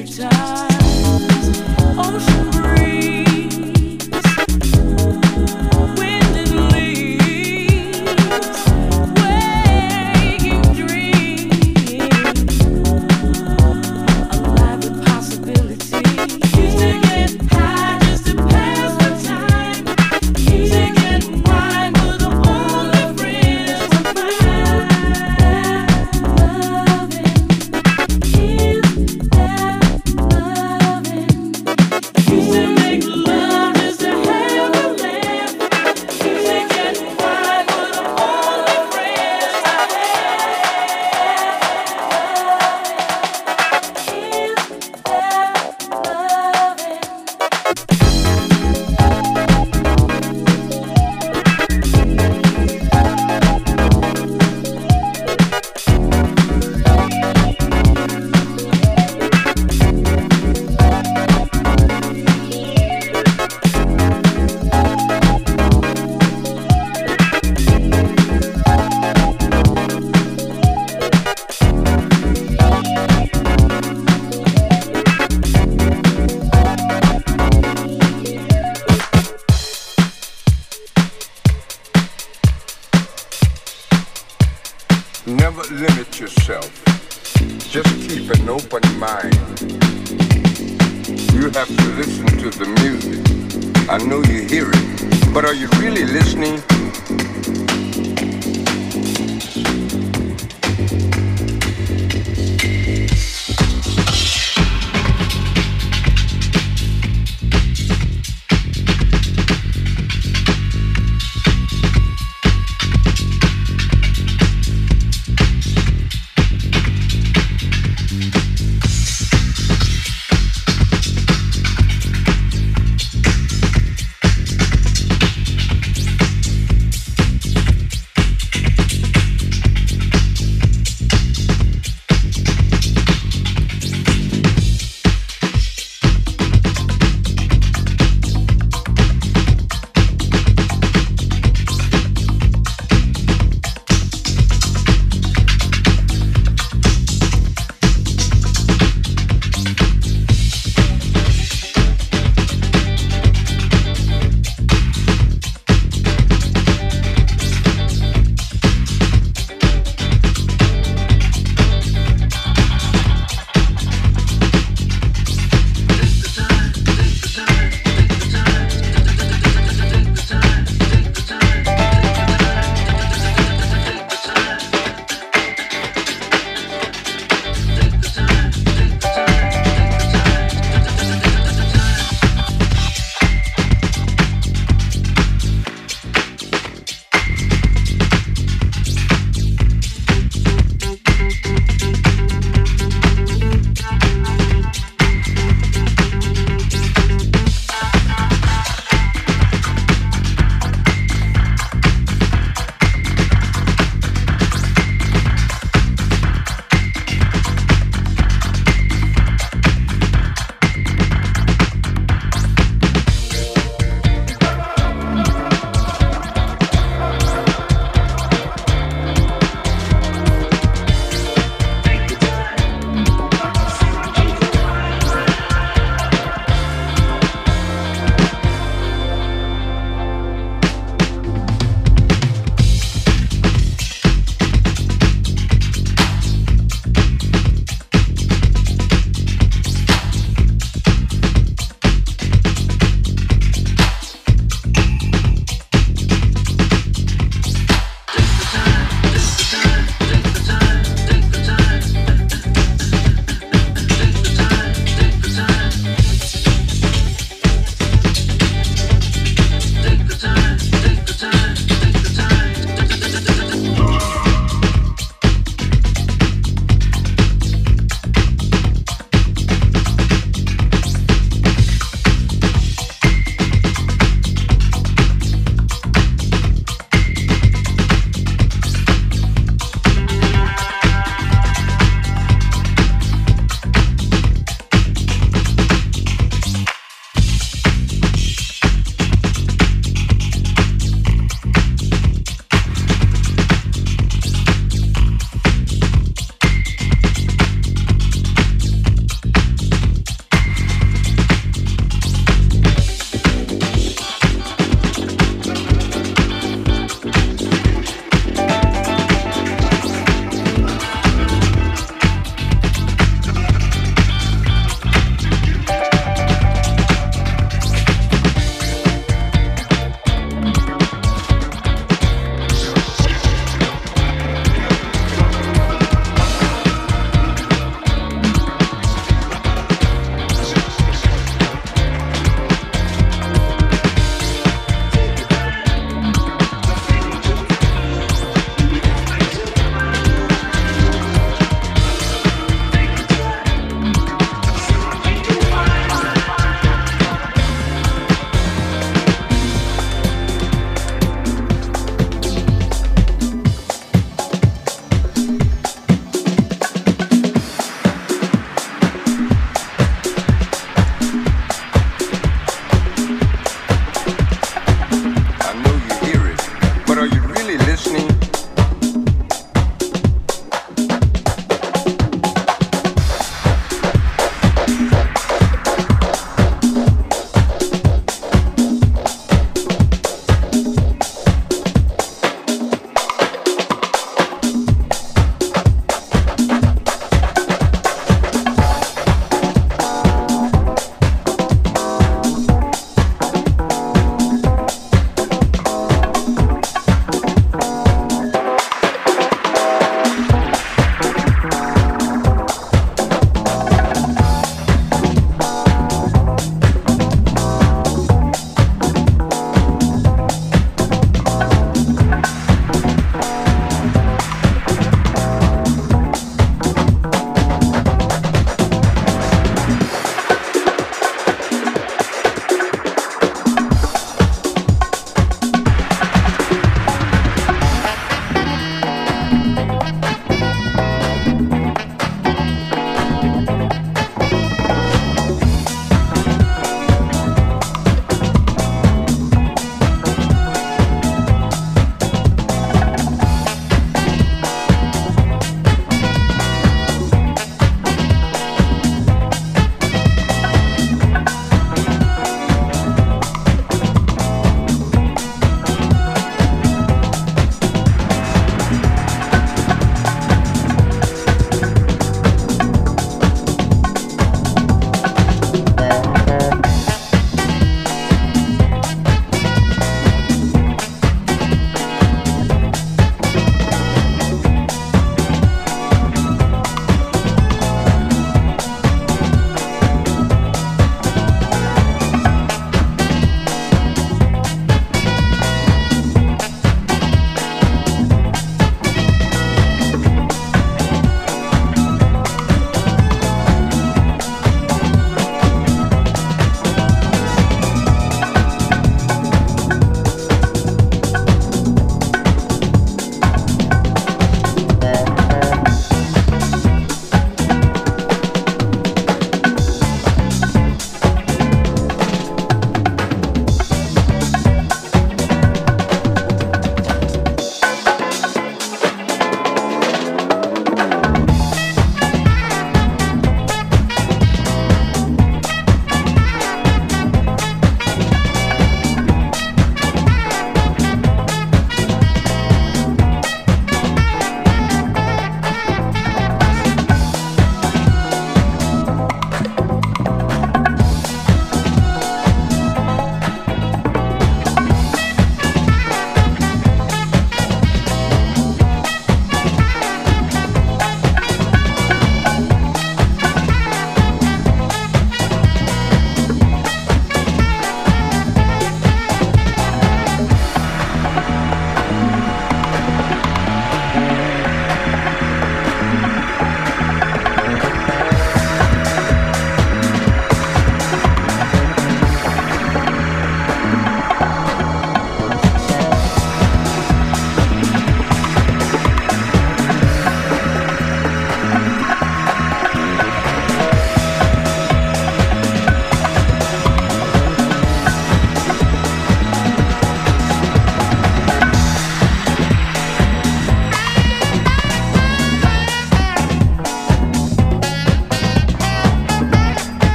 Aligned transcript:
every 0.00 0.14
time. 0.14 0.68
Oh, 1.98 2.16
Ocean. 2.16 2.59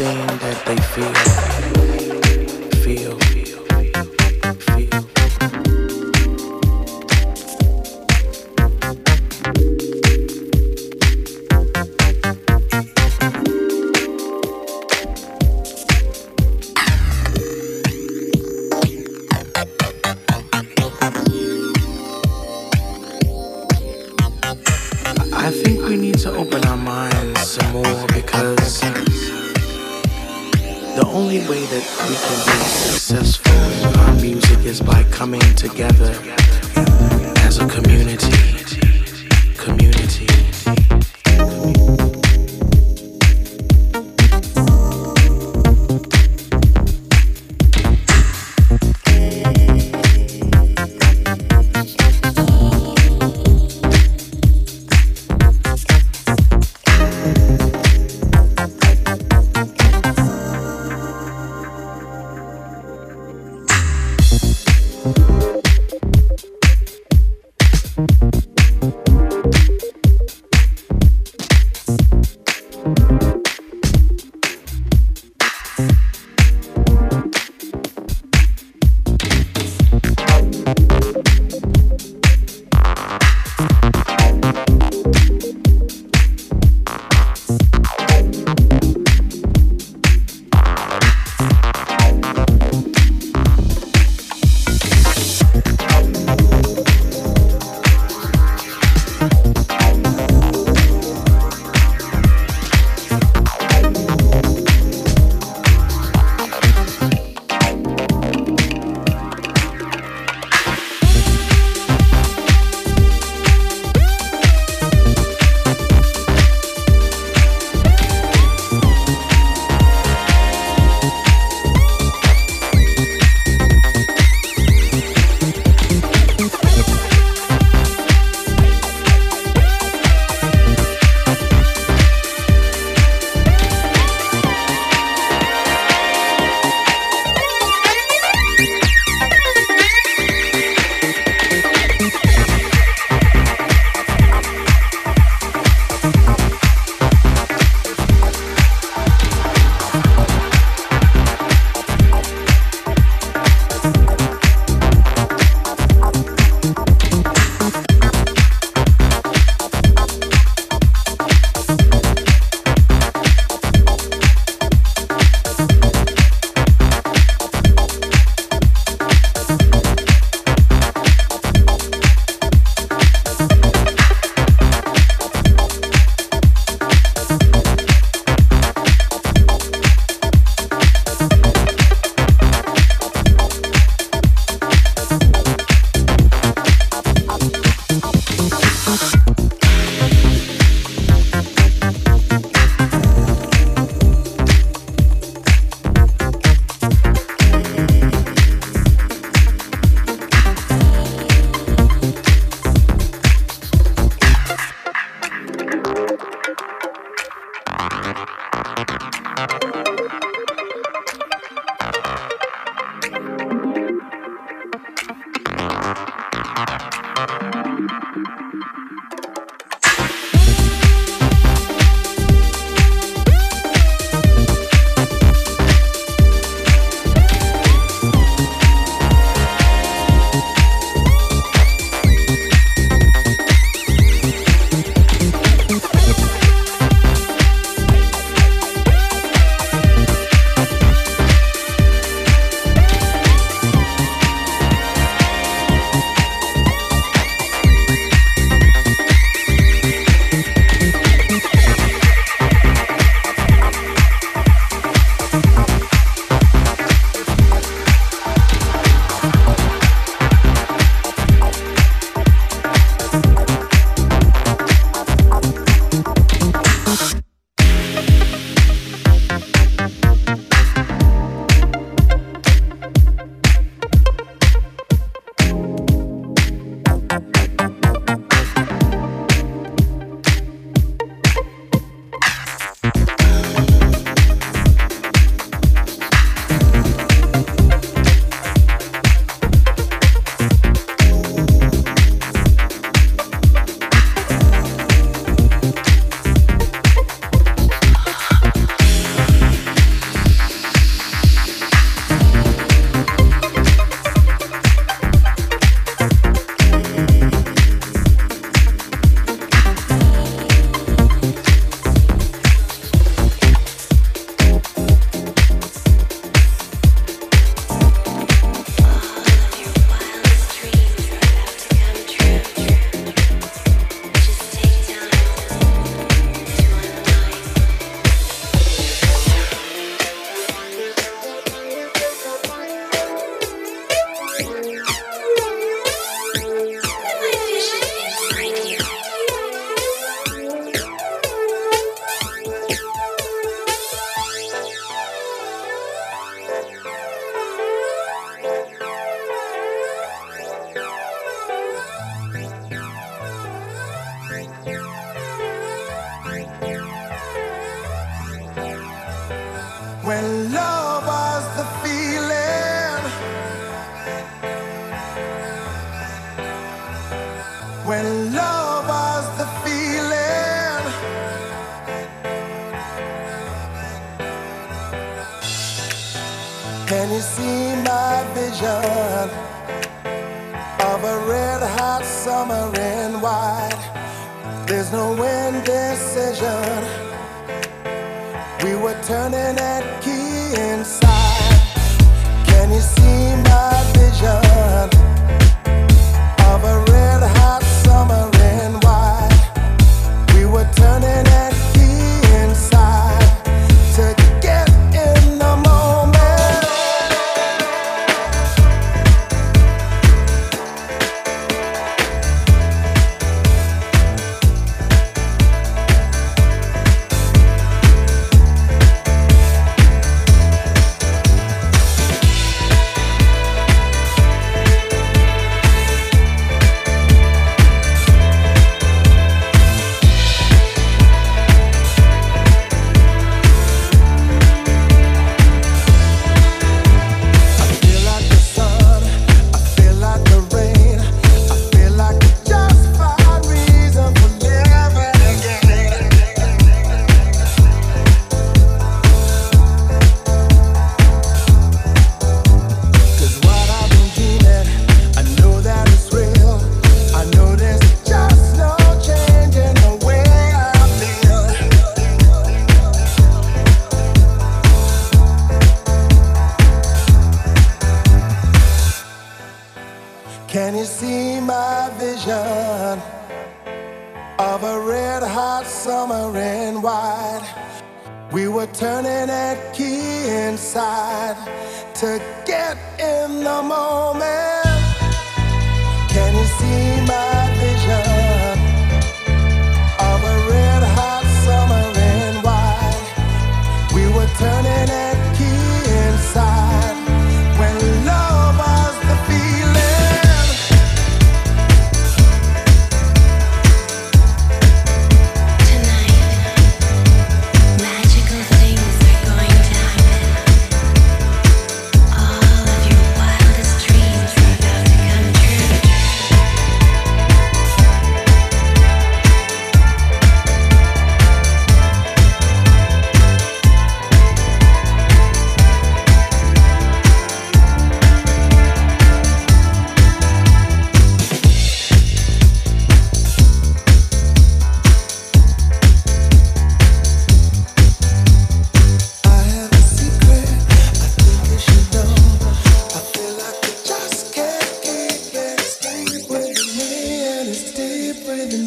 Is 0.00 0.33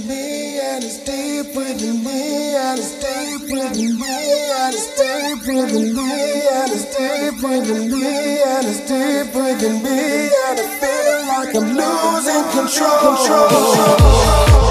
me, 0.06 0.60
and 0.60 0.84
it's 0.84 0.98
deep 1.00 1.56
within 1.56 2.04
me, 2.04 2.56
and 2.56 2.78
it's 2.78 2.94
deep 3.00 3.42
within 3.50 3.98
me, 3.98 4.52
and 4.52 4.74
it's 4.76 4.88
deep 5.00 5.40
within 5.48 5.96
me, 5.96 6.44
and 6.52 6.72
it's 6.72 6.86
deep 6.92 7.42
within 7.42 7.92
me, 7.92 8.44
and 8.44 8.68
it's 8.68 8.82
deep 8.82 9.34
within 9.34 9.82
me, 9.82 10.30
and 10.46 10.60
it 10.60 10.72
feels 10.82 11.28
like 11.28 11.56
I'm 11.56 11.76
losing 11.80 12.46
control. 12.52 13.16
control. 13.16 14.67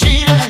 cheater. 0.00 0.49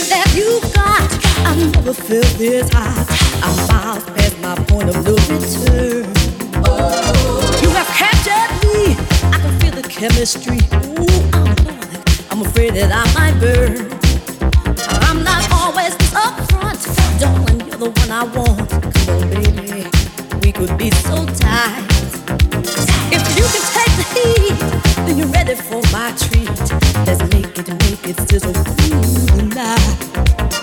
that 0.00 0.32
you've 0.34 0.62
got. 0.72 1.10
I 1.44 1.54
never 1.56 1.92
felt 1.92 2.24
this 2.38 2.68
high. 2.72 3.04
I'm 3.42 3.56
miles 3.68 4.04
past 4.16 4.38
my 4.40 4.54
point 4.64 4.88
of 4.88 5.04
no 5.04 5.14
return. 5.28 6.06
Oh. 6.64 7.60
You 7.62 7.68
have 7.70 7.88
captured 7.88 8.52
me. 8.64 8.96
I 9.28 9.38
can 9.40 9.60
feel 9.60 9.74
the 9.82 9.86
chemistry. 9.88 10.60
Ooh, 10.96 11.20
I'm 11.36 11.56
falling. 11.64 12.02
I'm 12.30 12.40
afraid 12.40 12.74
that 12.74 12.90
I 12.90 13.04
might 13.12 13.38
burn. 13.40 13.90
I'm 15.08 15.22
not 15.22 15.50
always 15.52 15.96
this 15.98 16.14
upfront. 16.14 16.80
Darling, 17.20 17.60
you're 17.66 17.76
the 17.76 17.90
one 17.90 18.10
I 18.10 18.24
want. 18.24 18.70
Come 18.70 19.16
on, 19.16 19.30
baby. 19.30 19.86
We 20.42 20.52
could 20.52 20.78
be 20.78 20.90
so 20.90 21.26
tight. 21.26 21.84
If 23.12 23.36
you 23.36 23.44
can 23.44 23.71
ready 25.30 25.54
for 25.54 25.82
my 25.92 26.12
treat. 26.16 26.48
Let's 27.06 27.22
make 27.32 27.58
it, 27.58 27.68
make 27.68 28.06
it 28.06 28.28
sizzle 28.28 28.52
through 28.52 29.36
the 29.36 29.42
night. 29.54 30.61